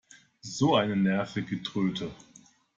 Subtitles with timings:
[0.41, 2.09] So eine nervige Tröte!